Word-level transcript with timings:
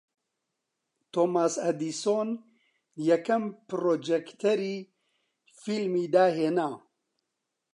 تۆماس 1.11 1.53
ئەدیسۆن 1.63 2.29
یەکەم 3.09 3.43
پڕۆجێکتەری 3.67 4.75
فیلمی 5.61 6.05
داھێنا 6.13 6.71